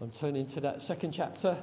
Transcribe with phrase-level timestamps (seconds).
[0.00, 1.60] I'm turning to that second chapter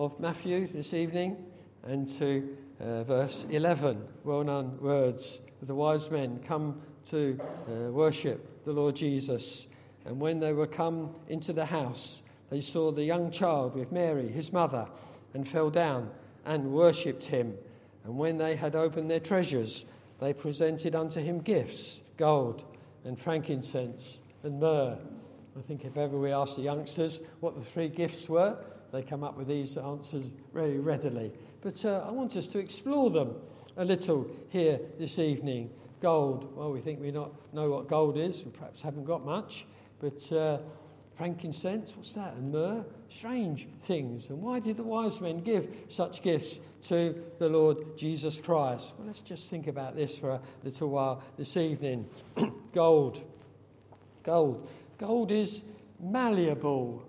[0.00, 1.36] of Matthew this evening
[1.84, 4.02] and to uh, verse 11.
[4.24, 5.38] Well known words.
[5.62, 7.38] The wise men come to
[7.68, 9.68] uh, worship the Lord Jesus.
[10.06, 14.26] And when they were come into the house, they saw the young child with Mary,
[14.26, 14.88] his mother,
[15.34, 16.10] and fell down
[16.46, 17.54] and worshipped him.
[18.02, 19.84] And when they had opened their treasures,
[20.20, 22.64] they presented unto him gifts gold
[23.04, 24.98] and frankincense and myrrh.
[25.58, 28.56] I think if ever we ask the youngsters what the three gifts were,
[28.92, 31.32] they come up with these answers very readily.
[31.62, 33.34] But uh, I want us to explore them
[33.76, 35.70] a little here this evening.
[36.00, 39.66] Gold, well, we think we not know what gold is, we perhaps haven't got much,
[40.00, 40.58] but uh,
[41.16, 42.34] frankincense, what's that?
[42.34, 44.30] And myrrh, strange things.
[44.30, 48.94] And why did the wise men give such gifts to the Lord Jesus Christ?
[48.96, 52.08] Well, let's just think about this for a little while this evening.
[52.72, 53.24] gold.
[54.22, 54.68] Gold.
[54.98, 55.62] Gold is
[56.00, 57.02] malleable.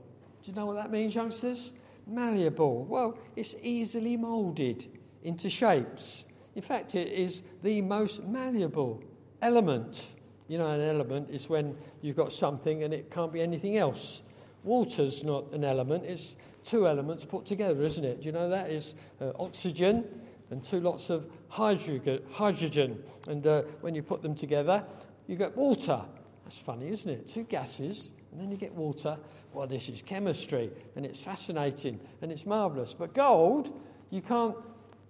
[0.43, 1.71] Do you know what that means, youngsters?
[2.07, 2.85] Malleable.
[2.85, 4.85] Well, it's easily moulded
[5.23, 6.23] into shapes.
[6.55, 9.03] In fact, it is the most malleable
[9.41, 10.13] element.
[10.47, 14.23] You know, an element is when you've got something and it can't be anything else.
[14.63, 18.21] Water's not an element, it's two elements put together, isn't it?
[18.21, 18.69] Do you know that?
[18.69, 20.03] It's uh, oxygen
[20.51, 22.21] and two lots of hydrogen.
[22.31, 23.01] hydrogen.
[23.27, 24.83] And uh, when you put them together,
[25.27, 26.01] you get water.
[26.49, 27.27] That's funny, isn't it?
[27.27, 29.19] Two gases, and then you get water.
[29.53, 32.91] Well, this is chemistry, and it's fascinating, and it's marvellous.
[32.91, 34.55] But gold, you can't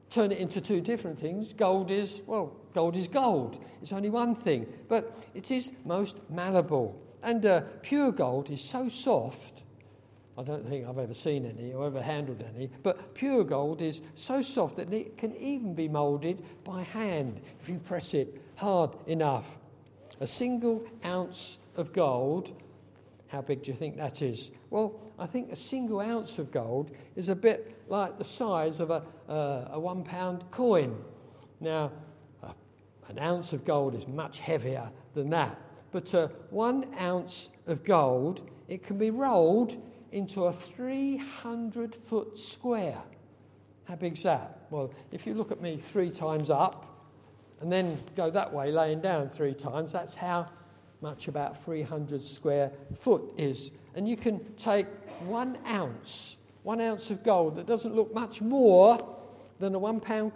[0.10, 1.54] turn it into two different things.
[1.54, 3.64] Gold is, well, gold is gold.
[3.82, 7.02] It's only one thing, but it is most malleable.
[7.24, 9.64] And uh, pure gold is so soft.
[10.38, 14.02] I don't think I've ever seen any or ever handled any, but pure gold is
[14.16, 18.90] so soft that it can even be moulded by hand if you press it hard
[19.08, 19.46] enough.
[20.20, 22.52] A single ounce of gold,
[23.28, 24.52] how big do you think that is?
[24.70, 28.90] Well, I think a single ounce of gold is a bit like the size of
[28.90, 30.98] a, uh, a one pound coin.
[31.60, 31.92] Now,
[32.44, 32.52] uh,
[33.08, 35.60] an ounce of gold is much heavier than that.
[35.92, 43.02] But uh, one ounce of gold, it can be rolled into a 300 foot square.
[43.86, 44.68] How big's that?
[44.70, 46.99] Well, if you look at me three times up,
[47.62, 49.92] and then go that way, laying down three times.
[49.92, 50.48] That's how
[51.02, 53.72] much about 300 square foot is.
[53.96, 54.88] And you can take
[55.26, 58.98] one ounce, one ounce of gold that doesn't look much more
[59.60, 60.34] than a one pound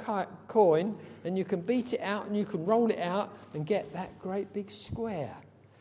[0.48, 3.92] coin, and you can beat it out and you can roll it out and get
[3.94, 5.36] that great big square.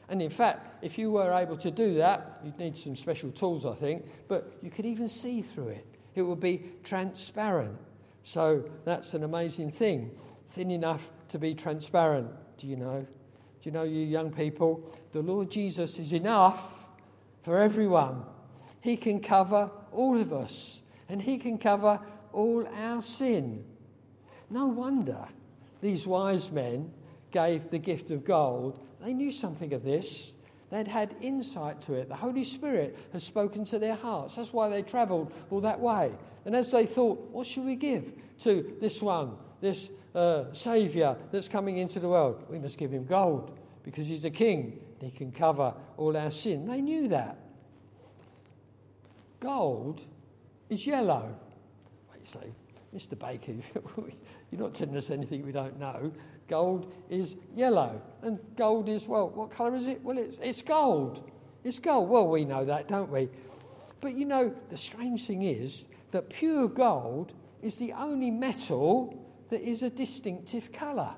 [0.09, 3.65] And in fact, if you were able to do that, you'd need some special tools,
[3.65, 5.87] I think, but you could even see through it.
[6.15, 7.77] It would be transparent.
[8.23, 10.11] So that's an amazing thing.
[10.55, 12.31] Thin enough to be transparent.
[12.59, 13.07] Do you know?
[13.63, 16.61] Do you know, you young people, the Lord Jesus is enough
[17.43, 18.25] for everyone.
[18.81, 22.01] He can cover all of us, and He can cover
[22.33, 23.65] all our sin.
[24.51, 25.29] No wonder
[25.81, 26.93] these wise men
[27.31, 28.79] gave the gift of gold.
[29.01, 30.35] They knew something of this.
[30.71, 32.09] They'd had insight to it.
[32.09, 34.37] The Holy Spirit has spoken to their hearts.
[34.37, 36.13] That's why they traveled all that way.
[36.47, 41.49] And as they thought, what should we give to this one, this uh, Saviour that's
[41.49, 42.43] coming into the world.
[42.51, 44.79] We must give him gold because he's a king.
[45.01, 46.67] He can cover all our sin.
[46.67, 47.39] They knew that.
[49.41, 50.03] Gold
[50.69, 51.35] is yellow.
[52.11, 52.53] Wait, you say,
[52.95, 53.19] Mr.
[53.19, 53.53] Baker,
[54.51, 56.13] you're not telling us anything we don't know.
[56.49, 58.01] Gold is yellow.
[58.23, 60.03] And gold is, well, what colour is it?
[60.03, 61.31] Well, it's, it's gold.
[61.65, 62.09] It's gold.
[62.09, 63.29] Well, we know that, don't we?
[64.01, 69.22] But you know, the strange thing is that pure gold is the only metal
[69.53, 71.11] that is a distinctive colour.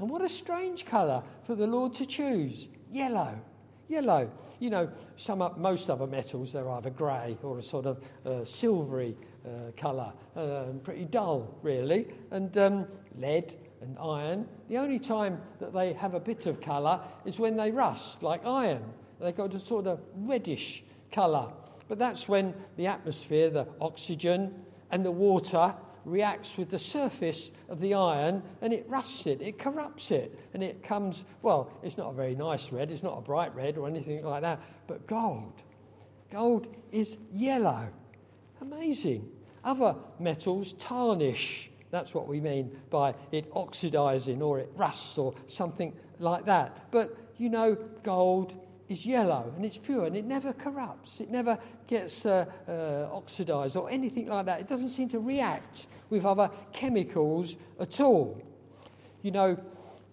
[0.00, 3.40] And what a strange colour for the Lord to choose yellow.
[3.86, 4.28] Yellow.
[4.58, 9.16] You know, some most other metals, they're either grey or a sort of uh, silvery
[9.46, 12.08] uh, colour, uh, pretty dull, really.
[12.32, 17.00] And um, lead and iron, the only time that they have a bit of colour
[17.24, 18.82] is when they rust, like iron.
[19.20, 20.82] They go to sort of reddish
[21.12, 21.52] colour.
[21.86, 25.72] But that's when the atmosphere, the oxygen, and the water
[26.08, 30.62] reacts with the surface of the iron and it rusts it, it corrupts it, and
[30.62, 33.86] it comes, well, it's not a very nice red, it's not a bright red or
[33.86, 35.62] anything like that, but gold.
[36.30, 37.88] Gold is yellow.
[38.60, 39.28] Amazing.
[39.64, 41.70] Other metals tarnish.
[41.90, 46.90] That's what we mean by it oxidizing or it rusts or something like that.
[46.90, 48.54] But you know, gold
[48.88, 51.20] is yellow and it's pure and it never corrupts.
[51.20, 54.60] It never gets uh, uh, oxidized or anything like that.
[54.60, 58.42] It doesn't seem to react with other chemicals at all.
[59.22, 59.58] You know,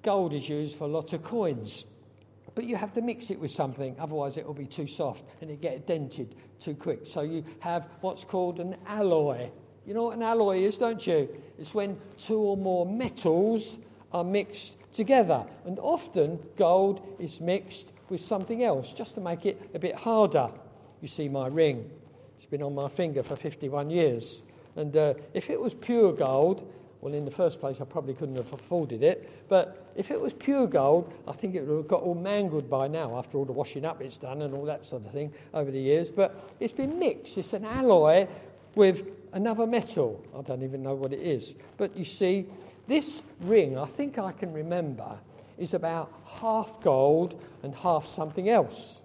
[0.03, 1.85] gold is used for a lot of coins.
[2.53, 5.49] but you have to mix it with something, otherwise it will be too soft and
[5.49, 7.01] it get dented too quick.
[7.03, 9.49] So you have what's called an alloy.
[9.85, 11.29] You know what an alloy is, don't you?
[11.59, 13.77] It's when two or more metals
[14.11, 15.45] are mixed together.
[15.65, 20.49] And often gold is mixed with something else just to make it a bit harder.
[21.01, 21.89] You see my ring.
[22.37, 24.41] It's been on my finger for 51 years.
[24.75, 26.71] And uh, if it was pure gold,
[27.01, 29.47] well, in the first place, I probably couldn't have afforded it.
[29.47, 32.87] But if it was pure gold, I think it would have got all mangled by
[32.87, 35.69] now after all the washing up it's done and all that sort of thing over
[35.69, 36.09] the years.
[36.09, 37.37] But it's been mixed.
[37.37, 38.27] It's an alloy
[38.73, 40.23] with another metal.
[40.37, 41.55] I don't even know what it is.
[41.77, 42.47] But you see,
[42.87, 45.17] this ring, I think I can remember,
[45.57, 49.01] is about half gold and half something else.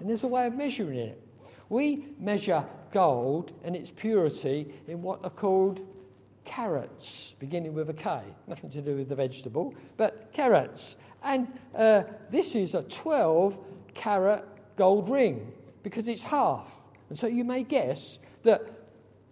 [0.00, 1.20] And there's a way of measuring it.
[1.68, 5.80] We measure gold and its purity in what are called
[6.44, 10.96] carats, beginning with a K, nothing to do with the vegetable, but carats.
[11.22, 13.56] And uh, this is a 12
[13.94, 14.44] carat
[14.76, 15.52] gold ring
[15.82, 16.66] because it's half.
[17.08, 18.62] And so you may guess that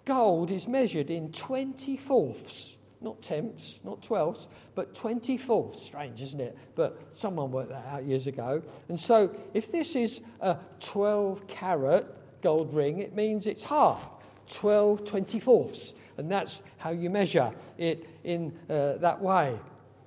[0.05, 5.77] gold is measured in 24ths, not tenths, not twelfths, but 24ths.
[5.77, 6.57] Strange, isn't it?
[6.75, 8.63] But someone worked that out years ago.
[8.89, 12.07] And so if this is a 12 carat
[12.43, 14.09] gold ring, it means it's half,
[14.49, 15.95] 12 24ths.
[16.19, 19.59] And that's how you measure it in uh, that way.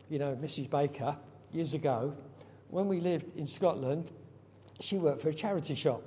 [0.09, 0.69] You know, Mrs.
[0.69, 1.17] Baker,
[1.51, 2.15] years ago,
[2.69, 4.11] when we lived in Scotland,
[4.79, 6.03] she worked for a charity shop.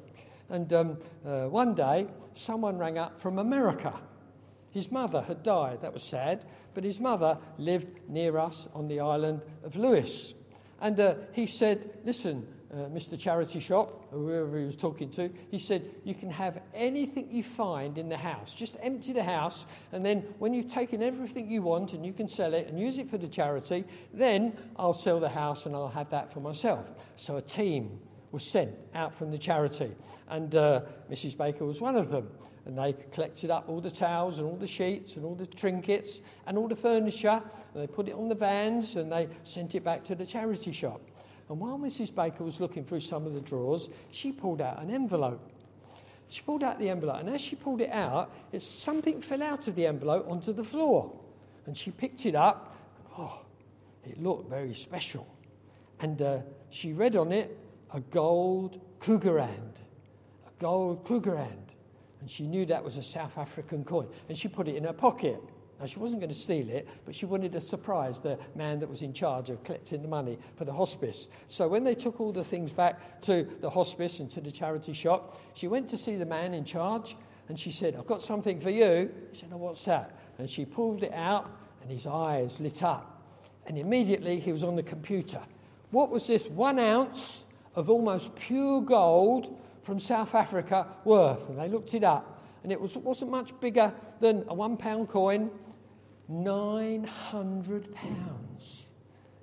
[0.49, 3.93] And um, uh, one day, someone rang up from America.
[4.77, 6.45] His mother had died, that was sad,
[6.75, 10.35] but his mother lived near us on the island of Lewis.
[10.83, 13.19] And uh, he said, Listen, uh, Mr.
[13.19, 17.97] Charity Shop, whoever he was talking to, he said, You can have anything you find
[17.97, 18.53] in the house.
[18.53, 22.29] Just empty the house, and then when you've taken everything you want and you can
[22.29, 25.89] sell it and use it for the charity, then I'll sell the house and I'll
[25.89, 26.85] have that for myself.
[27.17, 27.99] So a team
[28.37, 29.91] was sent out from the charity,
[30.29, 31.39] and uh, Mrs.
[31.39, 32.29] Baker was one of them.
[32.67, 36.21] And they collected up all the towels and all the sheets and all the trinkets
[36.47, 37.41] and all the furniture,
[37.73, 40.71] and they put it on the vans and they sent it back to the charity
[40.71, 41.01] shop.
[41.49, 42.15] And while Mrs.
[42.15, 45.41] Baker was looking through some of the drawers, she pulled out an envelope.
[46.29, 49.67] She pulled out the envelope, and as she pulled it out, it, something fell out
[49.67, 51.11] of the envelope onto the floor.
[51.65, 52.77] And she picked it up.
[53.17, 53.41] Oh,
[54.05, 55.27] it looked very special.
[56.01, 57.57] And uh, she read on it
[57.93, 59.75] a gold Krugerrand,
[60.47, 61.75] a gold Krugerrand.
[62.21, 64.09] And she knew that was a South African coin.
[64.29, 65.41] And she put it in her pocket.
[65.79, 68.89] Now, she wasn't going to steal it, but she wanted to surprise the man that
[68.89, 71.29] was in charge of collecting the money for the hospice.
[71.49, 74.95] So, when they took all the things back to the hospice and to the charity
[74.95, 77.15] shop, she went to see the man in charge
[77.49, 79.13] and she said, I've got something for you.
[79.31, 80.19] He said, Oh, what's that?
[80.39, 81.51] And she pulled it out
[81.83, 83.23] and his eyes lit up.
[83.67, 85.41] And immediately he was on the computer.
[85.91, 87.45] What was this one ounce
[87.77, 91.49] of almost pure gold from South Africa worth?
[91.49, 92.43] And they looked it up.
[92.63, 95.51] And it was, wasn't much bigger than a one pound coin
[96.29, 98.89] 900 pounds.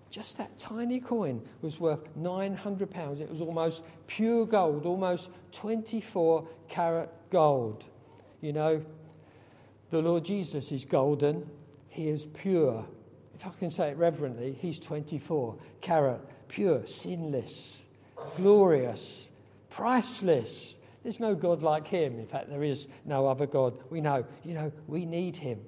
[0.09, 3.19] Just that tiny coin was worth 900 pounds.
[3.19, 7.85] It was almost pure gold, almost 24 carat gold.
[8.41, 8.85] You know,
[9.89, 11.49] the Lord Jesus is golden,
[11.89, 12.85] He is pure.
[13.33, 17.85] If I can say it reverently, He's 24 carat, pure, sinless,
[18.35, 19.29] glorious,
[19.69, 20.75] priceless.
[21.03, 22.19] There's no God like Him.
[22.19, 23.77] In fact, there is no other God.
[23.89, 25.59] We know, you know, we need Him.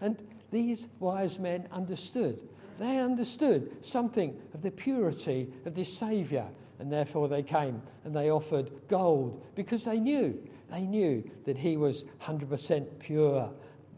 [0.00, 0.16] And
[0.50, 2.42] these wise men understood.
[2.78, 8.30] They understood something of the purity of this Saviour, and therefore they came and they
[8.30, 10.36] offered gold because they knew,
[10.70, 13.50] they knew that he was 100% pure,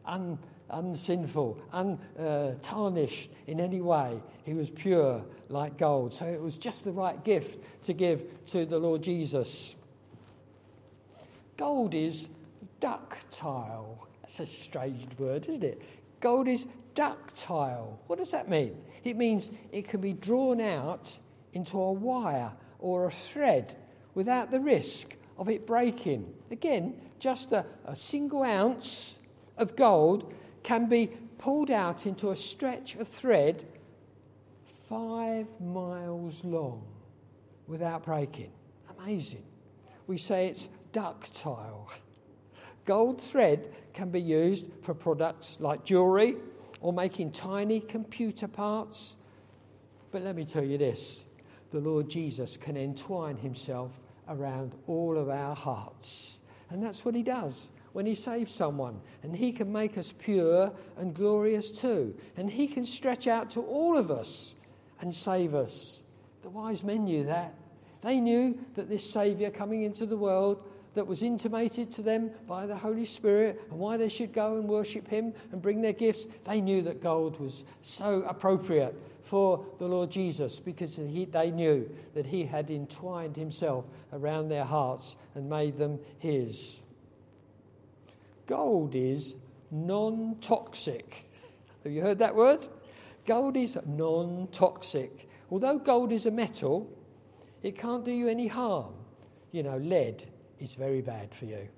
[0.04, 0.38] un,
[0.72, 4.20] unsinful, untarnished in any way.
[4.44, 6.14] He was pure like gold.
[6.14, 9.76] So it was just the right gift to give to the Lord Jesus.
[11.56, 12.26] Gold is
[12.80, 14.08] ductile.
[14.22, 15.82] That's a strange word, isn't it?
[16.20, 18.00] Gold is ductile.
[18.06, 18.76] What does that mean?
[19.04, 21.16] It means it can be drawn out
[21.52, 23.76] into a wire or a thread
[24.14, 26.32] without the risk of it breaking.
[26.50, 29.16] Again, just a, a single ounce
[29.58, 30.32] of gold
[30.62, 33.66] can be pulled out into a stretch of thread
[34.88, 36.85] five miles long
[37.66, 38.50] without breaking.
[38.99, 39.42] Amazing.
[40.07, 41.90] We say it's ductile.
[42.85, 46.37] Gold thread can be used for products like jewelry
[46.81, 49.14] or making tiny computer parts.
[50.11, 51.25] But let me tell you this
[51.71, 53.92] the Lord Jesus can entwine himself
[54.28, 56.40] around all of our hearts.
[56.71, 59.00] And that's what he does when he saves someone.
[59.22, 62.14] And he can make us pure and glorious too.
[62.37, 64.54] And he can stretch out to all of us
[65.00, 66.02] and save us.
[66.42, 67.54] The wise men knew that.
[68.02, 70.62] They knew that this Saviour coming into the world
[70.94, 74.68] that was intimated to them by the Holy Spirit and why they should go and
[74.68, 79.87] worship Him and bring their gifts, they knew that gold was so appropriate for the
[79.87, 85.49] Lord Jesus because he, they knew that He had entwined Himself around their hearts and
[85.49, 86.81] made them His.
[88.46, 89.37] Gold is
[89.70, 91.28] non toxic.
[91.84, 92.66] Have you heard that word?
[93.26, 95.28] Gold is non toxic.
[95.50, 96.90] Although gold is a metal,
[97.62, 98.94] it can't do you any harm.
[99.52, 100.25] You know, lead
[100.58, 101.68] is very bad for you.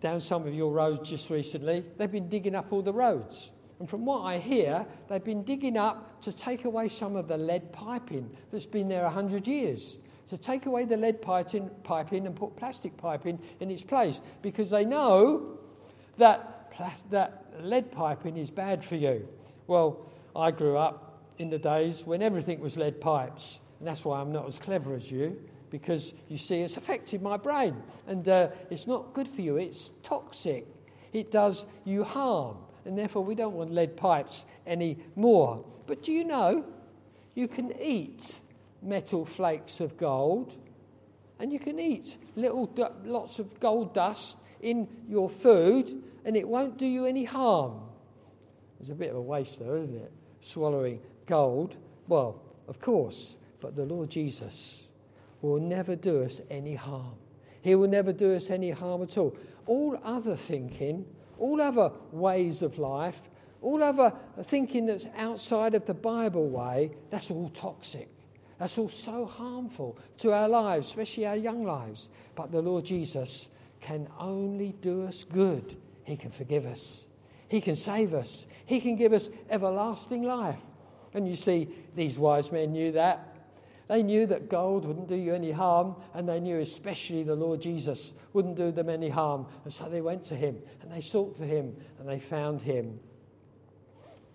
[0.00, 3.50] Down some of your roads just recently, they've been digging up all the roads.
[3.80, 7.36] And from what I hear, they've been digging up to take away some of the
[7.36, 9.98] lead piping that's been there 100 years.
[10.28, 11.70] To take away the lead piping,
[12.26, 15.58] and put plastic piping in its place because they know
[16.18, 16.72] that,
[17.10, 19.26] that lead piping is bad for you.
[19.66, 20.06] Well,
[20.36, 24.32] I grew up in the days when everything was lead pipes, and that's why I'm
[24.32, 25.38] not as clever as you
[25.70, 29.56] because you see, it's affected my brain and uh, it's not good for you.
[29.56, 30.66] It's toxic,
[31.12, 35.64] it does you harm, and therefore we don't want lead pipes anymore.
[35.86, 36.64] But do you know
[37.34, 38.38] you can eat
[38.82, 40.56] metal flakes of gold
[41.40, 42.70] and you can eat little
[43.04, 47.80] lots of gold dust in your food and it won't do you any harm.
[48.80, 50.12] It's a bit of a waste, though, isn't it?
[50.42, 51.76] Swallowing gold.
[52.06, 54.82] Well, of course, but the Lord Jesus
[55.40, 57.14] will never do us any harm.
[57.62, 59.34] He will never do us any harm at all.
[59.64, 61.06] All other thinking,
[61.38, 63.16] all other ways of life,
[63.62, 64.12] all other
[64.48, 68.06] thinking that's outside of the Bible way, that's all toxic.
[68.58, 72.10] That's all so harmful to our lives, especially our young lives.
[72.34, 73.48] But the Lord Jesus
[73.80, 75.78] can only do us good.
[76.08, 77.04] He can forgive us,
[77.48, 80.56] He can save us, He can give us everlasting life.
[81.12, 83.36] And you see, these wise men knew that.
[83.88, 87.60] They knew that gold wouldn't do you any harm, and they knew especially the Lord
[87.60, 89.44] Jesus wouldn't do them any harm.
[89.64, 92.98] And so they went to him and they sought for him and they found him.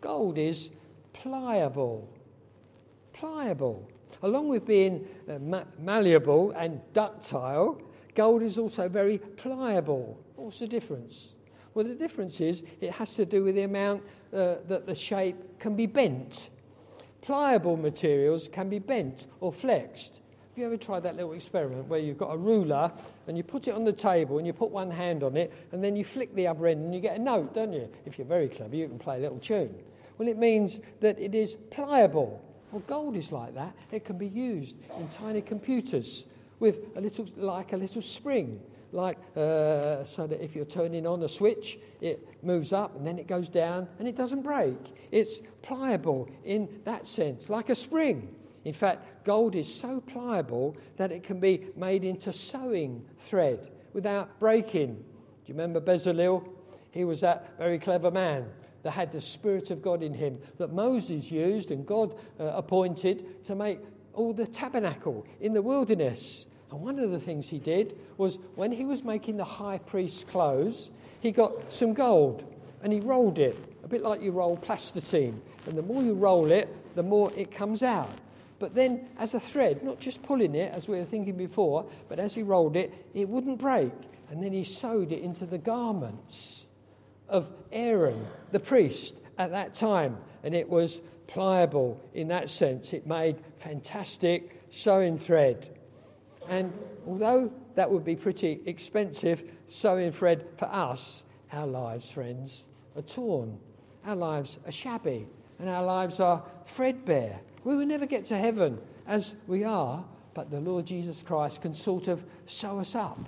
[0.02, 0.70] Gold is
[1.14, 2.08] pliable.
[3.14, 3.90] Pliable.
[4.22, 7.82] Along with being uh, ma- malleable and ductile,
[8.14, 10.20] gold is also very pliable.
[10.36, 11.33] What's the difference?
[11.74, 14.04] Well, the difference is it has to do with the amount
[14.34, 16.50] uh, that the shape can be bent.
[17.22, 20.20] Pliable materials can be bent or flexed.
[20.50, 22.92] Have you ever tried that little experiment where you've got a ruler
[23.28, 25.84] and you put it on the table and you put one hand on it and
[25.84, 27.90] then you flick the other end and you get a note, don't you?
[28.06, 29.74] If you're very clever, you can play a little tune.
[30.20, 32.40] Well, it means that it is pliable.
[32.72, 33.74] Well, gold is like that.
[33.92, 36.26] It can be used in tiny computers
[36.60, 38.62] with a little, like a little spring
[38.94, 43.18] like uh, so that if you're turning on a switch, it moves up and then
[43.18, 44.78] it goes down and it doesn't break.
[45.12, 48.34] It's pliable in that sense, like a spring.
[48.66, 54.40] In fact, gold is so pliable that it can be made into sewing thread without
[54.40, 54.94] breaking.
[54.96, 55.04] Do
[55.48, 56.48] you remember Bezalel?
[56.92, 58.46] He was that very clever man
[58.84, 63.44] that had the Spirit of God in him that Moses used and God uh, appointed
[63.46, 63.80] to make
[64.14, 66.46] all the tabernacle in the wilderness.
[66.74, 70.24] And one of the things he did was when he was making the high priest's
[70.24, 70.90] clothes,
[71.20, 72.44] he got some gold
[72.82, 75.40] and he rolled it, a bit like you roll plasticine.
[75.68, 78.10] And the more you roll it, the more it comes out.
[78.58, 82.18] But then, as a thread, not just pulling it, as we were thinking before, but
[82.18, 83.92] as he rolled it, it wouldn't break.
[84.32, 86.66] And then he sewed it into the garments
[87.30, 90.18] of Aaron, the priest, at that time.
[90.44, 92.94] And it was pliable in that sense.
[92.94, 95.70] It made fantastic sewing thread.
[96.50, 96.74] And
[97.08, 102.64] although that would be pretty expensive sewing thread for us, our lives, friends,
[102.96, 103.58] are torn.
[104.06, 105.28] Our lives are shabby.
[105.60, 107.40] And our lives are threadbare.
[107.64, 111.74] We will never get to heaven as we are, but the Lord Jesus Christ can
[111.74, 113.20] sort of sew us up.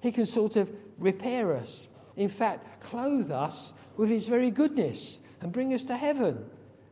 [0.00, 1.88] He can sort of repair us.
[2.16, 6.44] In fact, clothe us with His very goodness and bring us to heaven.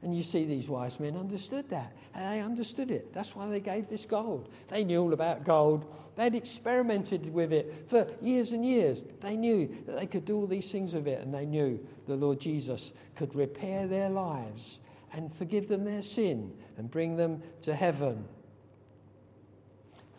[0.02, 1.92] And you see, these wise men understood that.
[2.14, 3.12] They understood it.
[3.14, 4.48] That's why they gave this gold.
[4.68, 5.84] They knew all about gold.
[6.16, 9.04] They'd experimented with it for years and years.
[9.20, 11.78] They knew that they could do all these things with it, and they knew
[12.08, 14.80] the Lord Jesus could repair their lives
[15.12, 18.24] and forgive them their sin and bring them to heaven.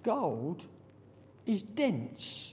[0.03, 0.63] Gold
[1.45, 2.52] is dense.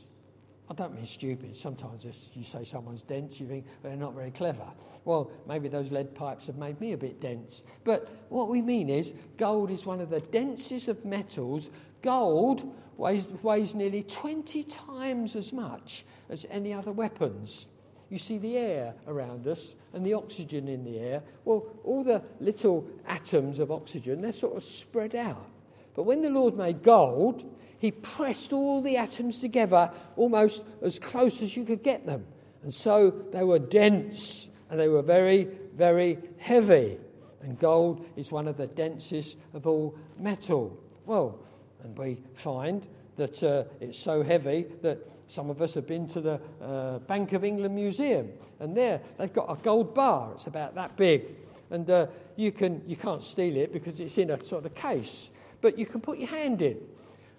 [0.70, 1.56] I don't mean stupid.
[1.56, 4.66] Sometimes if you say someone's dense, you think they're not very clever.
[5.04, 7.64] Well, maybe those lead pipes have made me a bit dense.
[7.82, 11.70] But what we mean is gold is one of the densest of metals.
[12.02, 17.66] Gold weighs, weighs nearly 20 times as much as any other weapons.
[18.08, 21.22] You see the air around us and the oxygen in the air.
[21.44, 25.50] Well, all the little atoms of oxygen, they're sort of spread out.
[25.96, 27.44] But when the Lord made gold,
[27.80, 32.24] he pressed all the atoms together almost as close as you could get them.
[32.62, 36.98] And so they were dense and they were very, very heavy.
[37.42, 40.78] And gold is one of the densest of all metal.
[41.06, 41.38] Well,
[41.82, 46.20] and we find that uh, it's so heavy that some of us have been to
[46.20, 50.32] the uh, Bank of England Museum, and there they've got a gold bar.
[50.34, 51.22] It's about that big,
[51.70, 55.30] and uh, you can you can't steal it because it's in a sort of case,
[55.60, 56.78] but you can put your hand in,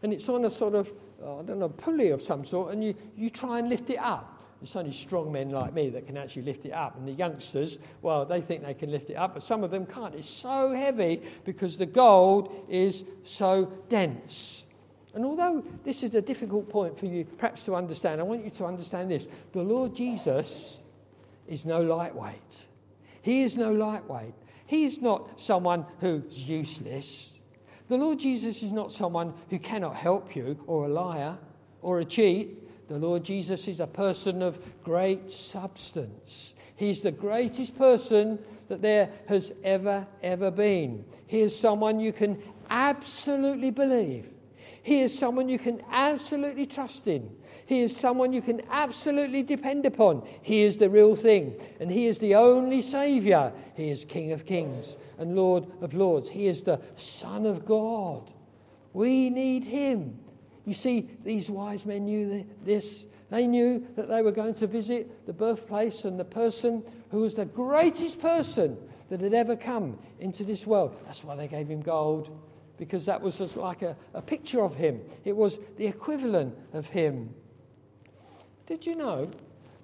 [0.03, 0.91] and it's on a sort of
[1.23, 3.99] oh, I don't know pulley of some sort, and you you try and lift it
[3.99, 4.37] up.
[4.61, 6.95] It's only strong men like me that can actually lift it up.
[6.95, 9.87] And the youngsters, well, they think they can lift it up, but some of them
[9.87, 10.13] can't.
[10.13, 14.65] It's so heavy because the gold is so dense.
[15.13, 18.51] And although this is a difficult point for you perhaps to understand, I want you
[18.51, 19.27] to understand this.
[19.51, 20.79] The Lord Jesus
[21.47, 22.67] is no lightweight.
[23.21, 24.33] He is no lightweight.
[24.67, 27.30] He is not someone who's useless.
[27.91, 31.37] The Lord Jesus is not someone who cannot help you or a liar
[31.81, 32.87] or a cheat.
[32.87, 36.53] The Lord Jesus is a person of great substance.
[36.77, 41.03] He's the greatest person that there has ever, ever been.
[41.27, 44.29] He is someone you can absolutely believe.
[44.83, 47.29] He is someone you can absolutely trust in.
[47.71, 50.27] He is someone you can absolutely depend upon.
[50.41, 53.53] He is the real thing, and He is the only Saviour.
[53.75, 56.27] He is King of kings and Lord of lords.
[56.27, 58.29] He is the Son of God.
[58.91, 60.19] We need Him.
[60.65, 63.05] You see, these wise men knew this.
[63.29, 67.35] They knew that they were going to visit the birthplace and the person who was
[67.35, 68.75] the greatest person
[69.07, 70.93] that had ever come into this world.
[71.05, 72.37] That's why they gave him gold,
[72.77, 74.99] because that was just like a, a picture of him.
[75.23, 77.33] It was the equivalent of him.
[78.67, 79.29] Did you know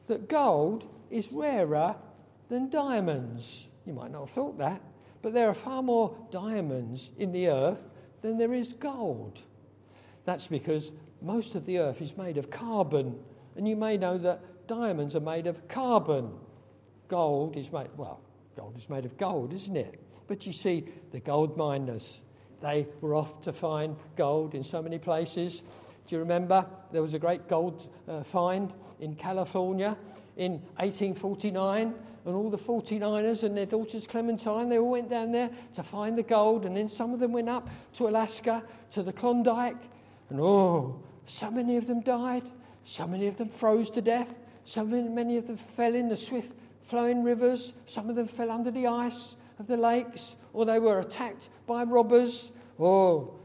[0.08, 1.96] that gold is rarer
[2.50, 3.66] than diamonds?
[3.86, 4.82] You might not have thought that,
[5.22, 7.80] but there are far more diamonds in the earth
[8.22, 9.42] than there is gold.
[10.26, 10.92] That's because
[11.22, 13.18] most of the earth is made of carbon.
[13.56, 16.32] And you may know that diamonds are made of carbon.
[17.08, 18.20] Gold is made, well,
[18.56, 20.00] gold is made of gold, isn't it?
[20.28, 22.22] But you see, the gold miners,
[22.62, 25.62] they were off to find gold in so many places.
[26.08, 29.98] Do you remember there was a great gold uh, find in California
[30.38, 31.94] in 1849?
[32.26, 36.18] And all the 49ers and their daughters Clementine, they all went down there to find
[36.18, 36.66] the gold.
[36.66, 39.78] And then some of them went up to Alaska, to the Klondike,
[40.30, 42.44] and oh, so many of them died.
[42.84, 44.28] So many of them froze to death.
[44.66, 46.52] So many of them fell in the swift
[46.84, 47.74] flowing rivers.
[47.86, 51.84] Some of them fell under the ice of the lakes, or they were attacked by
[51.84, 52.52] robbers.
[52.80, 53.36] Oh,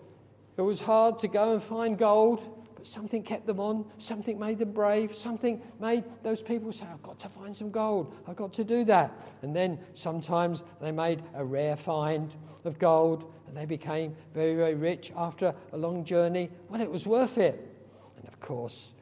[0.56, 3.84] it was hard to go and find gold, but something kept them on.
[3.98, 5.14] Something made them brave.
[5.14, 8.14] Something made those people say, I've got to find some gold.
[8.26, 9.12] I've got to do that.
[9.42, 12.34] And then sometimes they made a rare find
[12.64, 16.50] of gold and they became very, very rich after a long journey.
[16.68, 17.68] Well, it was worth it.
[18.16, 18.94] And of course,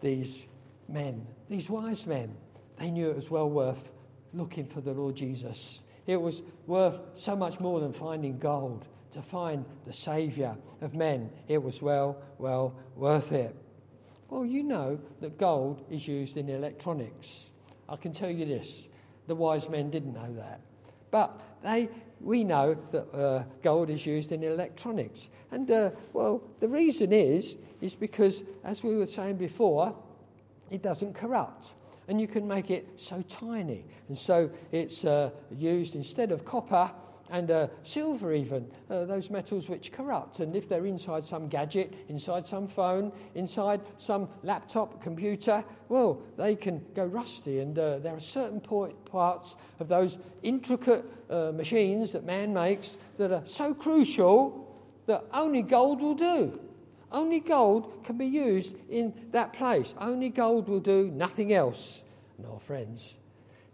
[0.00, 0.46] these
[0.88, 2.34] men, these wise men,
[2.76, 3.90] they knew it was well worth
[4.32, 5.82] looking for the Lord Jesus.
[6.06, 8.86] It was worth so much more than finding gold.
[9.12, 13.56] To find the Saviour of men, it was well, well worth it.
[14.28, 17.52] Well, you know that gold is used in electronics.
[17.88, 18.88] I can tell you this
[19.26, 20.60] the wise men didn't know that.
[21.10, 21.88] But they
[22.20, 25.28] we know that uh, gold is used in electronics.
[25.50, 29.94] And, uh, well, the reason is, is because, as we were saying before,
[30.70, 31.74] it doesn't corrupt.
[32.08, 33.84] And you can make it so tiny.
[34.08, 36.90] And so it's uh, used instead of copper,
[37.30, 40.40] and uh, silver, even, uh, those metals which corrupt.
[40.40, 46.54] And if they're inside some gadget, inside some phone, inside some laptop, computer, well, they
[46.54, 47.60] can go rusty.
[47.60, 53.32] And uh, there are certain parts of those intricate uh, machines that man makes that
[53.32, 54.66] are so crucial
[55.06, 56.58] that only gold will do.
[57.10, 59.94] Only gold can be used in that place.
[59.98, 62.02] Only gold will do, nothing else.
[62.38, 63.16] No, friends,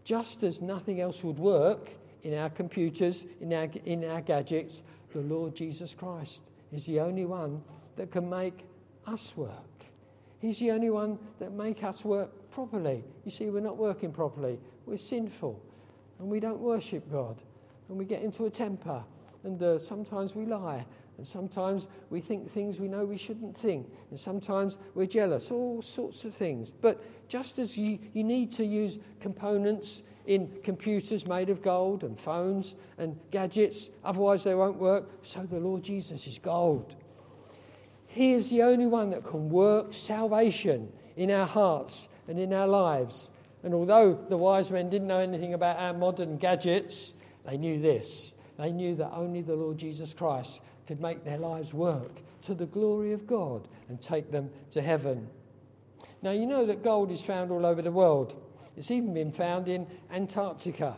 [0.04, 1.90] just as nothing else would work,
[2.24, 4.82] in our computers, in our, in our gadgets,
[5.12, 6.40] the Lord Jesus Christ
[6.72, 7.62] is the only one
[7.96, 8.64] that can make
[9.06, 9.52] us work.
[10.40, 13.04] He's the only one that make us work properly.
[13.24, 14.58] You see, we're not working properly.
[14.87, 15.60] We're sinful,
[16.18, 17.37] and we don't worship God,
[17.88, 19.02] and we get into a temper,
[19.44, 20.84] and uh, sometimes we lie,
[21.16, 25.81] and sometimes we think things we know we shouldn't think, and sometimes we're jealous, all
[25.81, 26.70] sorts of things.
[26.70, 32.18] But just as you, you need to use components in computers made of gold and
[32.18, 35.09] phones and gadgets, otherwise they won't work.
[35.22, 36.94] So the Lord Jesus is gold.
[38.07, 42.66] He is the only one that can work salvation in our hearts and in our
[42.66, 43.31] lives.
[43.62, 47.14] And although the wise men didn't know anything about our modern gadgets,
[47.46, 48.33] they knew this.
[48.59, 52.66] They knew that only the Lord Jesus Christ could make their lives work to the
[52.66, 55.27] glory of God and take them to heaven.
[56.23, 58.40] Now, you know that gold is found all over the world.
[58.77, 60.97] It's even been found in Antarctica.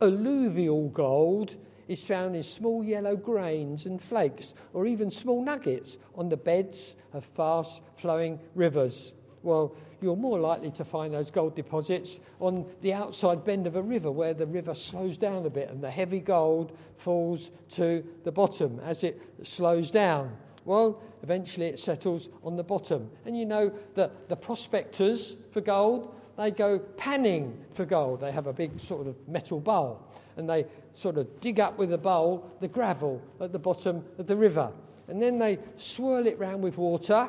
[0.00, 1.56] Alluvial gold
[1.88, 6.94] is found in small yellow grains and flakes, or even small nuggets on the beds
[7.12, 9.14] of fast flowing rivers.
[9.42, 13.82] Well, you're more likely to find those gold deposits on the outside bend of a
[13.82, 18.32] river where the river slows down a bit and the heavy gold falls to the
[18.32, 20.36] bottom as it slows down.
[20.64, 23.10] Well, eventually it settles on the bottom.
[23.26, 28.20] And you know that the prospectors for gold, they go panning for gold.
[28.20, 30.00] They have a big sort of metal bowl
[30.36, 34.26] and they sort of dig up with a bowl the gravel at the bottom of
[34.26, 34.70] the river.
[35.08, 37.28] And then they swirl it round with water.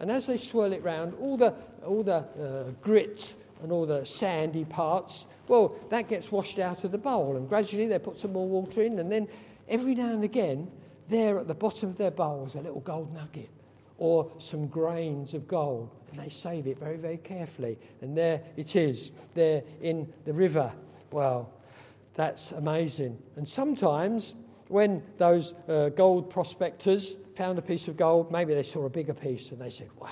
[0.00, 4.04] And as they swirl it round, all the, all the uh, grit and all the
[4.04, 7.36] sandy parts, well, that gets washed out of the bowl.
[7.36, 8.98] And gradually they put some more water in.
[8.98, 9.28] And then
[9.68, 10.70] every now and again,
[11.08, 13.48] there at the bottom of their bowl is a little gold nugget
[13.98, 15.90] or some grains of gold.
[16.10, 17.78] And they save it very, very carefully.
[18.00, 20.72] And there it is, there in the river.
[21.10, 21.50] Well,
[22.14, 23.18] that's amazing.
[23.36, 24.34] And sometimes,
[24.68, 29.14] when those uh, gold prospectors found a piece of gold, maybe they saw a bigger
[29.14, 30.08] piece and they said, Wow,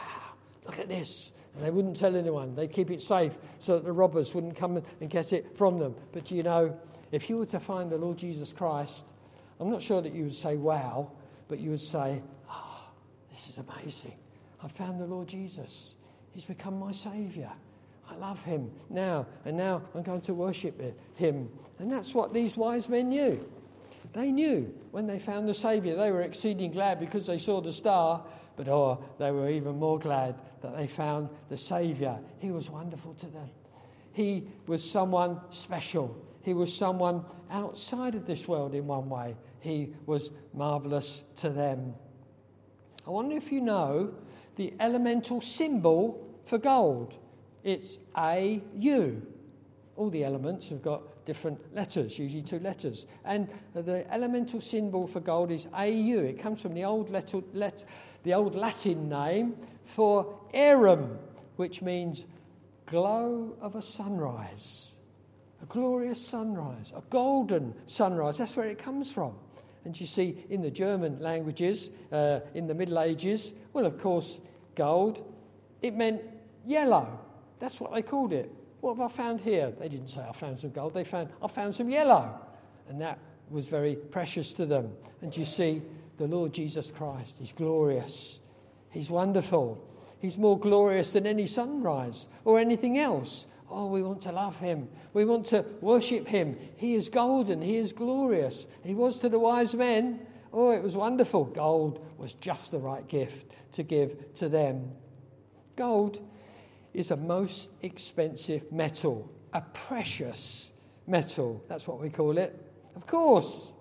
[0.65, 1.33] look at this.
[1.55, 2.55] And they wouldn't tell anyone.
[2.55, 5.95] They'd keep it safe so that the robbers wouldn't come and get it from them.
[6.13, 6.79] But you know,
[7.13, 9.07] if you were to find the Lord Jesus Christ,
[9.61, 11.11] I'm not sure that you would say, Wow,
[11.49, 12.89] but you would say, Oh,
[13.31, 14.15] this is amazing.
[14.63, 15.95] I found the Lord Jesus.
[16.33, 17.53] He's become my Saviour.
[18.09, 20.81] I love him now, and now I'm going to worship
[21.15, 21.49] him.
[21.79, 23.45] And that's what these wise men knew.
[24.17, 27.71] They knew when they found the Saviour, they were exceeding glad because they saw the
[27.71, 28.25] star,
[28.57, 32.19] but oh, they were even more glad that they found the Saviour.
[32.39, 33.51] He was wonderful to them.
[34.13, 36.17] He was someone special.
[36.41, 39.37] He was someone outside of this world in one way.
[39.61, 41.93] He was marvellous to them.
[43.07, 44.15] I wonder if you know
[44.57, 47.13] the elemental symbol for gold.
[47.65, 49.21] It's A U.
[49.97, 53.05] All the elements have got different letters, usually two letters.
[53.25, 56.23] And the elemental symbol for gold is AU.
[56.23, 57.85] It comes from the old, let,
[58.23, 61.19] the old Latin name for aurum,
[61.57, 62.25] which means
[62.87, 64.93] glow of a sunrise.
[65.63, 68.39] A glorious sunrise, a golden sunrise.
[68.39, 69.35] That's where it comes from.
[69.85, 74.41] And you see, in the German languages, uh, in the Middle Ages, well, of course,
[74.75, 75.25] gold,
[75.81, 76.23] it meant
[76.67, 77.21] yellow.
[77.61, 78.53] That's what they called it.
[78.81, 79.73] What have I found here?
[79.79, 80.95] They didn't say I found some gold.
[80.95, 82.39] They found I found some yellow,
[82.89, 83.19] and that
[83.51, 84.91] was very precious to them.
[85.23, 85.83] And you see,
[86.19, 88.41] the Lord Jesus Christ, He's glorious.
[88.91, 89.83] He's wonderful.
[90.19, 93.47] He's more glorious than any sunrise or anything else.
[93.71, 94.89] Oh, we want to love him.
[95.13, 96.57] We want to worship him.
[96.77, 97.61] He is golden.
[97.61, 98.67] He is glorious.
[98.85, 100.21] He was to the wise men.
[100.53, 101.45] Oh, it was wonderful.
[101.45, 104.91] Gold was just the right gift to give to them.
[105.75, 106.21] Gold
[106.97, 110.73] is a most expensive metal, a precious
[111.07, 111.63] metal.
[111.69, 112.59] That's what we call it.
[112.97, 113.73] Of course.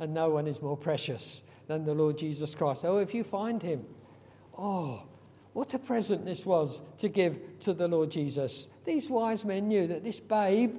[0.00, 2.80] And no one is more precious than the Lord Jesus Christ.
[2.84, 3.84] Oh, if you find him,
[4.58, 5.02] oh,
[5.52, 8.68] what a present this was to give to the Lord Jesus.
[8.84, 10.74] These wise men knew that this babe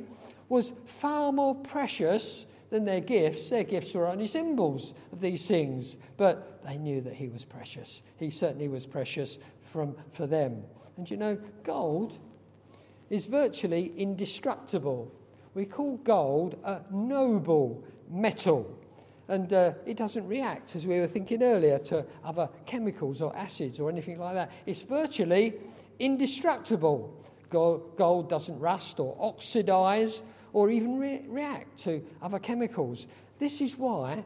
[0.49, 3.51] was far more precious than their gifts.
[3.51, 8.04] Their gifts were only symbols of these things, but they knew that he was precious.
[8.17, 9.38] He certainly was precious
[9.71, 10.63] from, for them.
[10.97, 12.17] And you know, gold
[13.10, 15.12] is virtually indestructible.
[15.54, 18.78] We call gold a noble metal.
[19.28, 23.80] And uh, it doesn't react, as we were thinking earlier, to other chemicals or acids
[23.80, 24.52] or anything like that.
[24.65, 25.54] It's virtually
[25.99, 27.13] indestructible.
[27.49, 30.23] Gold doesn't rust or oxidize
[30.54, 33.08] or even re- react to other chemicals.
[33.39, 34.23] This is why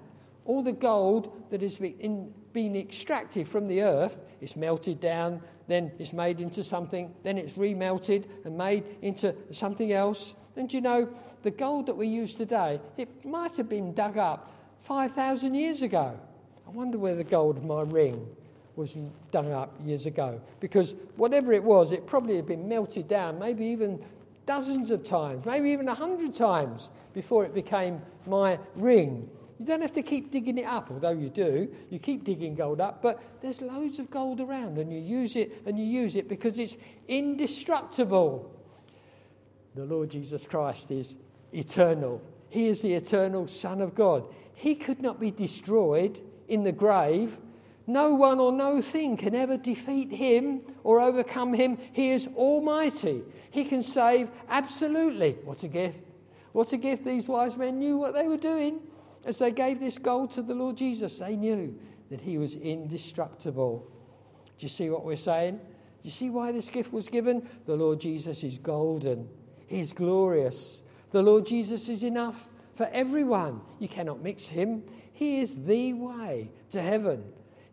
[0.47, 5.91] all the gold that has been, been extracted from the earth is melted down, then
[5.99, 10.33] it's made into something, then it's remelted and made into something else.
[10.55, 11.09] And you know,
[11.43, 14.51] the gold that we use today, it might have been dug up
[14.83, 16.17] 5,000 years ago.
[16.65, 18.25] I wonder where the gold of my ring
[18.77, 18.95] was
[19.31, 20.39] dug up years ago.
[20.61, 24.03] Because whatever it was, it probably had been melted down, maybe even
[24.45, 29.29] dozens of times, maybe even a hundred times before it became my ring.
[29.59, 31.67] You don't have to keep digging it up, although you do.
[31.89, 35.61] You keep digging gold up, but there's loads of gold around, and you use it
[35.65, 38.53] and you use it because it's indestructible.
[39.75, 41.15] The Lord Jesus Christ is
[41.53, 42.21] eternal.
[42.49, 44.25] He is the eternal Son of God.
[44.53, 47.35] He could not be destroyed in the grave.
[47.87, 51.77] No one or no thing can ever defeat him or overcome him.
[51.93, 53.23] He is almighty.
[53.49, 55.37] He can save absolutely.
[55.43, 56.03] What a gift.
[56.51, 58.81] What a gift these wise men knew what they were doing
[59.27, 61.77] As they gave this gold to the Lord Jesus, they knew
[62.09, 63.85] that he was indestructible.
[64.57, 65.57] Do you see what we're saying?
[65.57, 67.47] Do you see why this gift was given?
[67.65, 69.27] The Lord Jesus is golden,
[69.67, 70.81] he's glorious.
[71.11, 73.61] The Lord Jesus is enough for everyone.
[73.79, 74.83] You cannot mix him.
[75.11, 77.23] He is the way to heaven.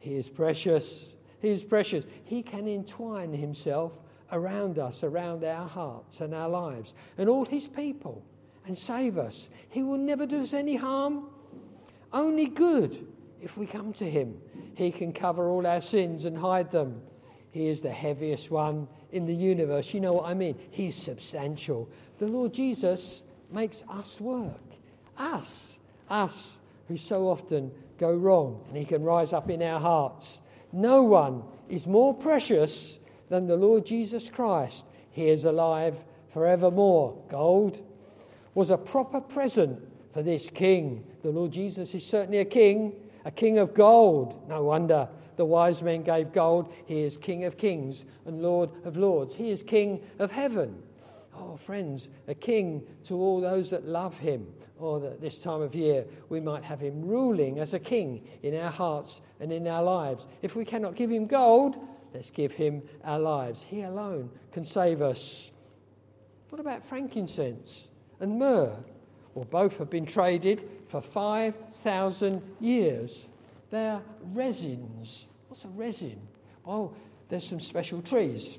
[0.01, 1.14] He is precious.
[1.40, 2.05] He is precious.
[2.25, 3.93] He can entwine himself
[4.33, 8.25] around us, around our hearts and our lives, and all his people,
[8.67, 9.49] and save us.
[9.69, 11.29] He will never do us any harm,
[12.14, 13.07] only good
[13.42, 14.40] if we come to him.
[14.74, 17.03] He can cover all our sins and hide them.
[17.50, 19.92] He is the heaviest one in the universe.
[19.92, 20.57] You know what I mean?
[20.70, 21.88] He's substantial.
[22.18, 23.22] The Lord Jesus
[23.53, 24.61] makes us work.
[25.18, 25.79] Us.
[26.09, 26.57] Us
[26.88, 28.64] who so often go wrong.
[28.68, 30.40] And He can rise up in our hearts.
[30.72, 32.98] No one is more precious
[33.29, 34.87] than the Lord Jesus Christ.
[35.12, 35.96] He is alive
[36.33, 37.16] forevermore.
[37.29, 37.81] Gold
[38.55, 39.81] was a proper present
[40.14, 41.05] for this king.
[41.22, 44.48] The Lord Jesus is certainly a king, a king of gold.
[44.48, 46.72] No wonder the wise men gave gold.
[46.87, 49.35] He is King of kings and Lord of lords.
[49.35, 50.81] He is King of heaven.
[51.37, 54.46] Oh, friends, a king to all those that love him.
[54.79, 58.57] Or that this time of year we might have him ruling as a king in
[58.57, 60.27] our hearts and in our lives.
[60.42, 61.77] If we cannot give him gold,
[62.12, 63.62] let's give him our lives.
[63.62, 65.50] He alone can save us.
[66.50, 67.88] What about frankincense
[68.20, 68.77] and myrrh?
[69.35, 73.29] Well, both have been traded for 5,000 years.
[73.70, 74.01] They're
[74.33, 75.27] resins.
[75.49, 76.20] What's a resin?
[76.64, 76.94] Well,
[77.29, 78.59] there's some special trees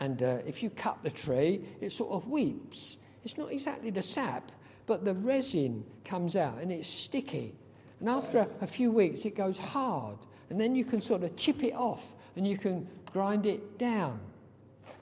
[0.00, 2.98] and uh, if you cut the tree, it sort of weeps.
[3.24, 4.52] It's not exactly the sap,
[4.86, 7.54] but the resin comes out and it's sticky.
[8.00, 10.18] And after a, a few weeks, it goes hard.
[10.50, 12.04] And then you can sort of chip it off
[12.36, 14.20] and you can grind it down.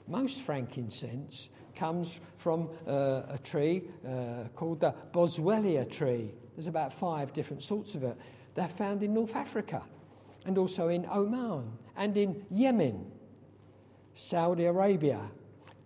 [0.07, 6.31] Most frankincense comes from uh, a tree uh, called the Boswellia tree.
[6.55, 8.17] There's about five different sorts of it.
[8.55, 9.83] They're found in North Africa
[10.45, 13.11] and also in Oman and in Yemen.
[14.15, 15.21] Saudi Arabia.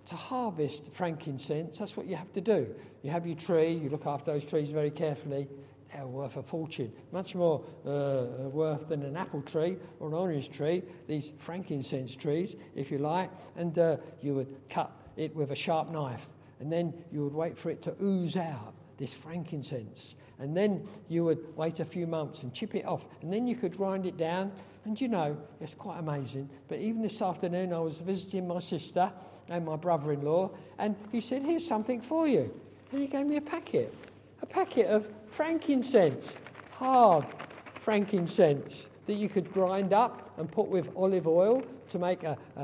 [0.06, 2.74] To harvest frankincense, that's what you have to do.
[3.02, 5.48] You have your tree, you look after those trees very carefully.
[5.92, 10.50] They're worth a fortune, much more uh, worth than an apple tree or an orange
[10.50, 13.30] tree, these frankincense trees, if you like.
[13.58, 16.28] And uh, you would cut it with a sharp knife,
[16.60, 20.16] and then you would wait for it to ooze out this frankincense.
[20.40, 23.06] And then you would wait a few months and chip it off.
[23.22, 24.52] And then you could grind it down.
[24.86, 26.50] And you know, it's quite amazing.
[26.68, 29.12] But even this afternoon, I was visiting my sister
[29.50, 30.52] and my brother in law.
[30.78, 32.54] And he said, Here's something for you.
[32.92, 33.94] And he gave me a packet
[34.42, 36.36] a packet of frankincense,
[36.72, 37.26] hard
[37.76, 42.62] frankincense that you could grind up and put with olive oil to make a, a,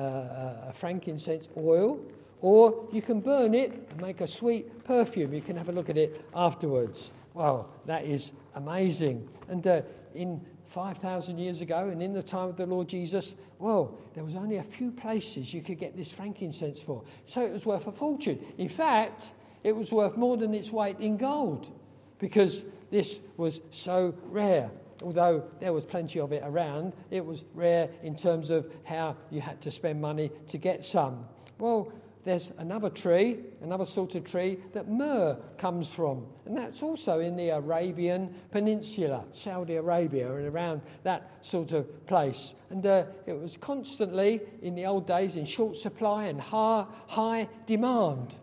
[0.69, 1.99] a frankincense oil
[2.41, 5.33] or you can burn it and make a sweet perfume.
[5.33, 7.11] You can have a look at it afterwards.
[7.33, 9.27] Wow, that is amazing.
[9.49, 9.81] And uh,
[10.15, 14.35] in 5,000 years ago and in the time of the Lord Jesus, well, there was
[14.35, 17.03] only a few places you could get this frankincense for.
[17.25, 18.39] So it was worth a fortune.
[18.57, 19.31] In fact,
[19.63, 21.71] it was worth more than its weight in gold
[22.19, 24.69] because this was so rare.
[25.03, 29.41] Although there was plenty of it around, it was rare in terms of how you
[29.41, 31.25] had to spend money to get some.
[31.59, 31.91] Well,
[32.27, 36.25] there's another tree, another sort of tree that myrrh comes from.
[36.45, 42.53] And that's also in the Arabian Peninsula, Saudi Arabia, and around that sort of place.
[42.69, 47.47] And uh, it was constantly, in the old days, in short supply and high, high
[47.65, 48.35] demand.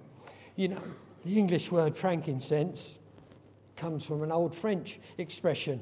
[0.56, 0.82] You know,
[1.24, 2.94] the English word frankincense
[3.76, 5.80] comes from an old French expression,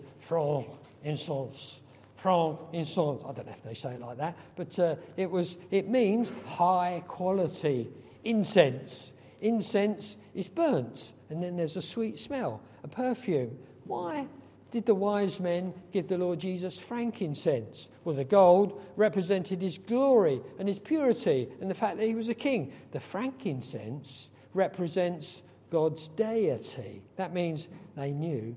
[2.22, 2.58] franc-incense
[2.92, 3.22] franc-incense.
[3.24, 6.30] I don't know if they say it like that, but uh, it, was, it means
[6.46, 7.88] high quality
[8.24, 9.12] incense.
[9.40, 13.58] Incense is burnt, and then there's a sweet smell, a perfume.
[13.84, 14.26] Why
[14.70, 17.88] did the wise men give the Lord Jesus frankincense?
[18.04, 22.28] Well, the gold represented his glory and his purity and the fact that he was
[22.28, 22.72] a king.
[22.92, 27.02] The frankincense represents God's deity.
[27.16, 28.54] That means they knew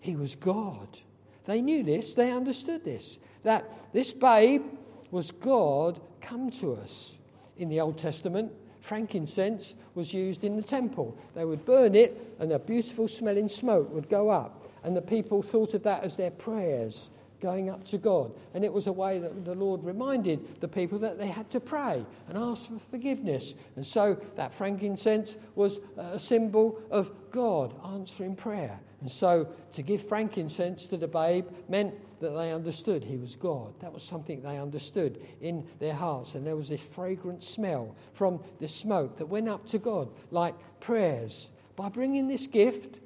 [0.00, 1.00] he was God.
[1.48, 4.64] They knew this, they understood this, that this babe
[5.10, 7.16] was God come to us.
[7.56, 11.16] In the Old Testament, frankincense was used in the temple.
[11.34, 14.68] They would burn it, and a beautiful smelling smoke would go up.
[14.84, 17.08] And the people thought of that as their prayers
[17.40, 18.30] going up to God.
[18.52, 21.60] And it was a way that the Lord reminded the people that they had to
[21.60, 23.54] pray and ask for forgiveness.
[23.76, 28.78] And so that frankincense was a symbol of God answering prayer.
[29.00, 33.72] And so to give frankincense to the babe meant that they understood he was God.
[33.80, 36.34] That was something they understood in their hearts.
[36.34, 40.54] And there was this fragrant smell from the smoke that went up to God like
[40.80, 41.50] prayers.
[41.76, 42.98] By bringing this gift,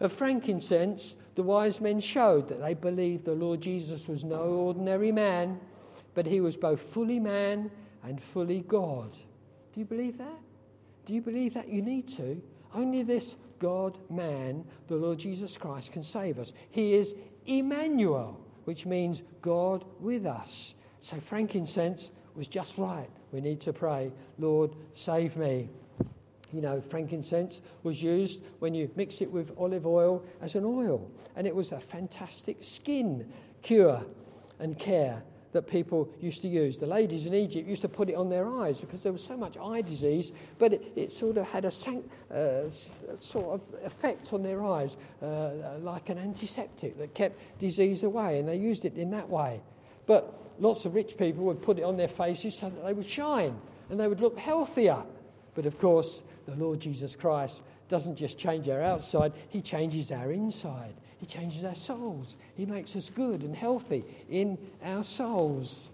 [0.00, 5.12] of frankincense, the wise men showed that they believed the Lord Jesus was no ordinary
[5.12, 5.60] man,
[6.14, 7.70] but he was both fully man
[8.02, 9.12] and fully God.
[9.74, 10.38] Do you believe that?
[11.04, 11.68] Do you believe that?
[11.68, 12.42] You need to.
[12.74, 16.52] Only this God man, the Lord Jesus Christ, can save us.
[16.70, 17.14] He is
[17.46, 20.74] Emmanuel, which means God with us.
[21.00, 23.08] So frankincense was just right.
[23.32, 25.68] We need to pray, Lord, save me.
[26.52, 31.08] You know, frankincense was used when you mix it with olive oil as an oil,
[31.36, 33.30] and it was a fantastic skin
[33.62, 34.04] cure
[34.58, 36.78] and care that people used to use.
[36.78, 39.36] The ladies in Egypt used to put it on their eyes because there was so
[39.36, 42.70] much eye disease, but it, it sort of had a sank, uh,
[43.18, 48.48] sort of effect on their eyes, uh, like an antiseptic that kept disease away, and
[48.48, 49.60] they used it in that way.
[50.06, 53.06] But lots of rich people would put it on their faces so that they would
[53.06, 53.58] shine
[53.88, 55.02] and they would look healthier.
[55.54, 60.30] But of course, the Lord Jesus Christ doesn't just change our outside, He changes our
[60.30, 60.94] inside.
[61.20, 62.36] He changes our souls.
[62.54, 65.90] He makes us good and healthy in our souls.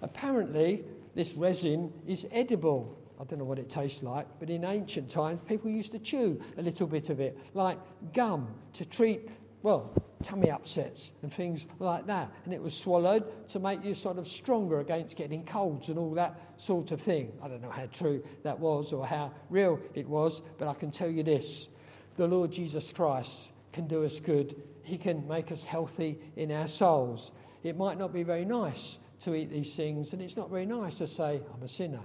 [0.00, 0.82] Apparently,
[1.14, 2.98] this resin is edible.
[3.20, 6.40] I don't know what it tastes like, but in ancient times, people used to chew
[6.56, 7.78] a little bit of it, like
[8.14, 9.28] gum, to treat,
[9.62, 9.92] well,
[10.22, 12.30] tummy upsets and things like that.
[12.44, 16.14] And it was swallowed to make you sort of stronger against getting colds and all
[16.14, 17.30] that sort of thing.
[17.42, 20.90] I don't know how true that was or how real it was, but I can
[20.90, 21.68] tell you this
[22.16, 24.56] the Lord Jesus Christ can do us good.
[24.84, 27.32] He can make us healthy in our souls.
[27.62, 30.96] It might not be very nice to eat these things, and it's not very nice
[30.98, 32.00] to say, I'm a sinner.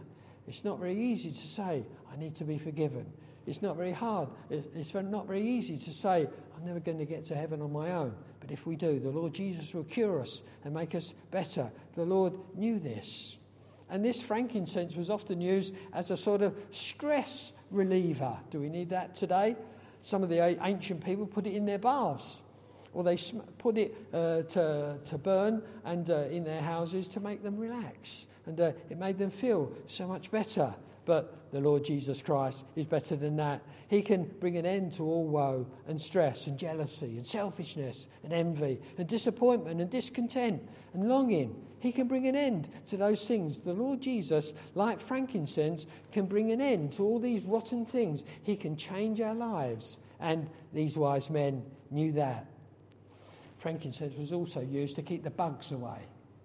[0.49, 3.05] It's not very easy to say, I need to be forgiven.
[3.47, 4.27] It's not very hard.
[4.49, 7.93] It's not very easy to say, I'm never going to get to heaven on my
[7.93, 8.15] own.
[8.41, 11.71] But if we do, the Lord Jesus will cure us and make us better.
[11.95, 13.37] The Lord knew this.
[13.89, 18.37] And this frankincense was often used as a sort of stress reliever.
[18.49, 19.55] Do we need that today?
[20.01, 22.41] Some of the ancient people put it in their baths,
[22.93, 23.17] or they
[23.57, 28.27] put it uh, to, to burn and uh, in their houses to make them relax.
[28.45, 30.73] And uh, it made them feel so much better.
[31.05, 33.61] But the Lord Jesus Christ is better than that.
[33.87, 38.31] He can bring an end to all woe and stress and jealousy and selfishness and
[38.33, 40.61] envy and disappointment and discontent
[40.93, 41.55] and longing.
[41.81, 43.57] He can bring an end to those things.
[43.57, 48.23] The Lord Jesus, like frankincense, can bring an end to all these rotten things.
[48.43, 49.97] He can change our lives.
[50.19, 52.45] And these wise men knew that.
[53.57, 55.97] Frankincense was also used to keep the bugs away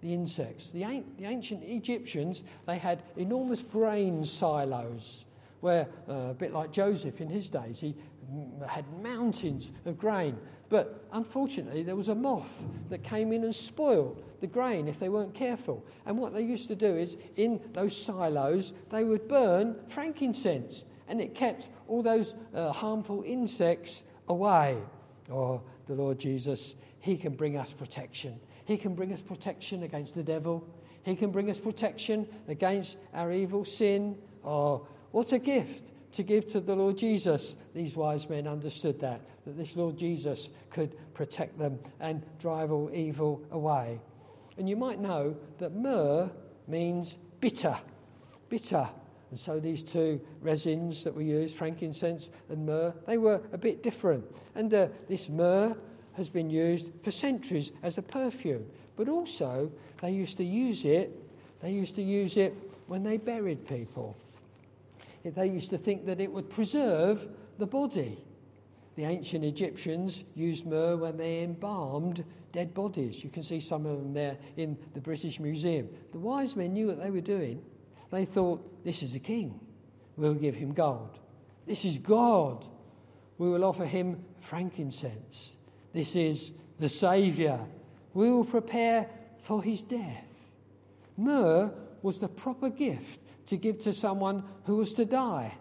[0.03, 0.69] the insects.
[0.69, 5.25] The, the ancient Egyptians, they had enormous grain silos
[5.61, 7.95] where, uh, a bit like Joseph in his days, he
[8.69, 10.37] had mountains of grain.
[10.69, 15.09] But unfortunately, there was a moth that came in and spoiled the grain if they
[15.09, 15.85] weren't careful.
[16.05, 21.21] And what they used to do is, in those silos, they would burn frankincense, and
[21.21, 24.77] it kept all those uh, harmful insects away.
[25.31, 28.39] Oh, the Lord Jesus, He can bring us protection.
[28.65, 30.67] He can bring us protection against the devil.
[31.05, 34.19] He can bring us protection against our evil sin.
[34.45, 37.55] Oh, what a gift to give to the Lord Jesus.
[37.75, 42.91] These wise men understood that, that this Lord Jesus could protect them and drive all
[42.93, 44.01] evil away.
[44.59, 46.31] And you might know that myrrh
[46.67, 47.77] means bitter.
[48.49, 48.89] Bitter.
[49.31, 53.83] And so these two resins that we use, frankincense and myrrh, they were a bit
[53.83, 54.25] different.
[54.55, 55.77] And uh, this myrrh
[56.15, 58.65] has been used for centuries as a perfume.
[58.97, 61.11] But also, they used to use it,
[61.61, 62.55] they used to use it
[62.87, 64.17] when they buried people.
[65.25, 68.23] They used to think that it would preserve the body.
[68.95, 72.25] The ancient Egyptians used myrrh when they embalmed
[72.57, 73.23] dead bodies.
[73.23, 75.91] You can see some of them there in the British Museum.
[76.13, 77.61] The wise men knew what they were doing.
[78.11, 79.61] They thought, this is a king.
[80.17, 81.19] We'll give him gold.
[81.67, 82.65] This is God.
[83.37, 85.53] We will offer him frankincense.
[85.93, 87.61] This is the Saviour.
[88.15, 89.07] We will prepare
[89.43, 90.25] for his death.
[91.19, 95.55] Myrrh was the proper gift to give to someone who was to die.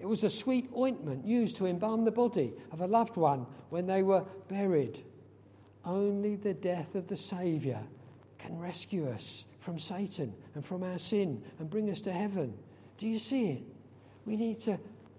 [0.00, 3.86] It was a sweet ointment used to embalm the body of a loved one when
[3.86, 5.04] they were buried.
[5.84, 7.80] Only the death of the Saviour
[8.38, 12.52] can rescue us from Satan and from our sin and bring us to heaven.
[12.98, 13.62] Do you see it?
[14.26, 14.78] We need to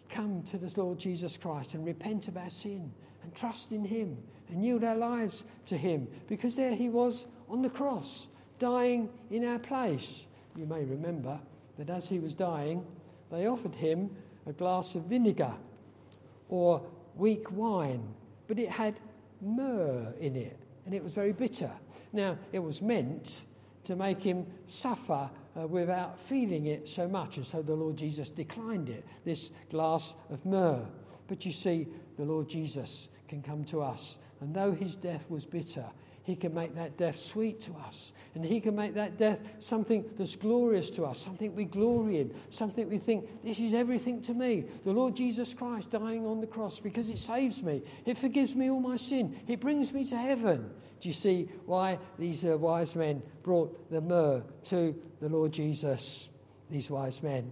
[0.10, 2.92] come to this Lord Jesus Christ and repent of our sin
[3.24, 4.18] and trust in Him
[4.50, 8.28] and yield our lives to Him because there He was on the cross,
[8.60, 10.26] dying in our place.
[10.56, 11.40] You may remember
[11.78, 12.86] that as He was dying,
[13.32, 14.10] they offered Him
[14.46, 15.54] a glass of vinegar
[16.50, 16.82] or
[17.16, 18.04] weak wine,
[18.48, 18.96] but it had
[19.42, 21.72] myrrh in it and it was very bitter.
[22.14, 23.44] Now, it was meant
[23.84, 25.30] to make him suffer
[25.60, 30.16] uh, without feeling it so much, and so the Lord Jesus declined it, this glass
[30.30, 30.86] of myrrh.
[31.28, 31.88] But you see,
[32.18, 34.18] the Lord Jesus can come to us.
[34.42, 35.86] And though his death was bitter,
[36.24, 38.14] he can make that death sweet to us.
[38.36, 42.34] And He can make that death something that's glorious to us, something we glory in,
[42.50, 44.66] something we think, this is everything to me.
[44.86, 48.70] The Lord Jesus Christ dying on the cross because it saves me, it forgives me
[48.70, 50.70] all my sin, it brings me to heaven.
[51.02, 56.30] Do you see why these uh, wise men brought the myrrh to the Lord Jesus?
[56.70, 57.52] These wise men.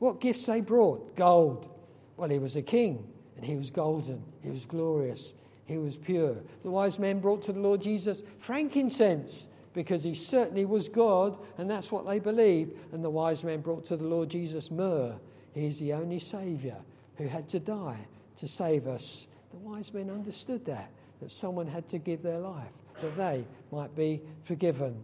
[0.00, 1.14] What gifts they brought?
[1.14, 1.70] Gold.
[2.16, 3.06] Well, he was a king
[3.36, 5.32] and he was golden, he was glorious.
[5.70, 6.34] He was pure.
[6.64, 11.70] The wise men brought to the Lord Jesus frankincense because he certainly was God, and
[11.70, 12.72] that's what they believed.
[12.92, 15.14] And the wise men brought to the Lord Jesus myrrh.
[15.54, 16.74] He is the only Saviour
[17.18, 18.04] who had to die
[18.38, 19.28] to save us.
[19.52, 20.90] The wise men understood that,
[21.20, 25.00] that someone had to give their life, that they might be forgiven.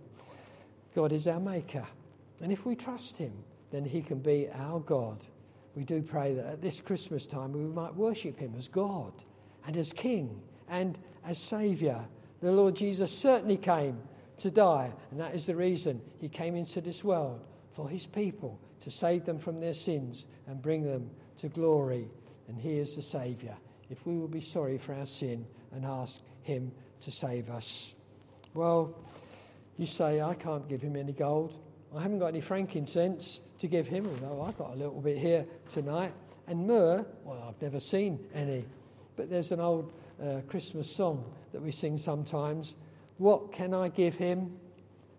[0.96, 1.86] God is our Maker.
[2.40, 3.32] And if we trust Him,
[3.70, 5.18] then He can be our God.
[5.76, 9.12] We do pray that at this Christmas time we might worship Him as God
[9.64, 12.04] and as King and as Saviour.
[12.40, 13.98] The Lord Jesus certainly came
[14.38, 17.40] to die, and that is the reason he came into this world
[17.74, 22.08] for his people to save them from their sins and bring them to glory.
[22.48, 23.56] And he is the Saviour.
[23.90, 27.94] If we will be sorry for our sin and ask him to save us.
[28.54, 28.94] Well,
[29.78, 31.58] you say, I can't give him any gold.
[31.94, 35.46] I haven't got any frankincense to give him, although I've got a little bit here
[35.68, 36.12] tonight.
[36.46, 38.64] And myrrh, well, I've never seen any.
[39.16, 39.92] But there's an old
[40.22, 42.76] uh, Christmas song that we sing sometimes.
[43.18, 44.56] What can I give him?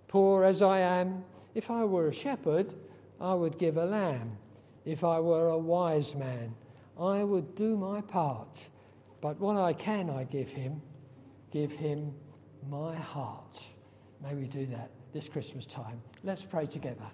[0.07, 1.23] Poor as I am.
[1.55, 2.73] If I were a shepherd,
[3.19, 4.37] I would give a lamb.
[4.85, 6.53] If I were a wise man,
[6.99, 8.65] I would do my part.
[9.21, 10.81] But what I can, I give him,
[11.51, 12.13] give him
[12.69, 13.65] my heart.
[14.23, 16.01] May we do that this Christmas time.
[16.23, 17.05] Let's pray together.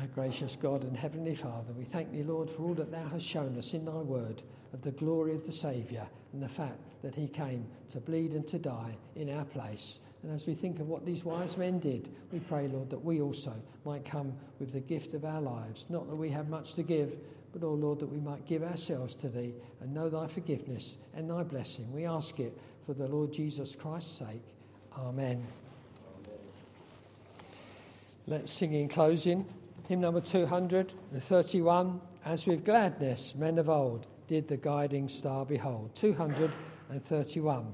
[0.00, 3.26] Our gracious God and Heavenly Father, we thank Thee, Lord, for all that Thou hast
[3.26, 4.42] shown us in Thy word
[4.72, 8.46] of the glory of the Saviour and the fact that He came to bleed and
[8.48, 10.00] to die in our place.
[10.22, 13.20] And as we think of what these wise men did, we pray, Lord, that we
[13.20, 13.54] also
[13.84, 15.84] might come with the gift of our lives.
[15.88, 17.16] Not that we have much to give,
[17.52, 21.30] but, oh Lord, that we might give ourselves to Thee and know Thy forgiveness and
[21.30, 21.90] Thy blessing.
[21.92, 24.42] We ask it for the Lord Jesus Christ's sake.
[24.96, 25.46] Amen.
[28.26, 29.46] Let's sing in closing.
[29.88, 35.90] Hymn number 231 As with gladness men of old did the guiding star behold.
[35.94, 37.66] 231.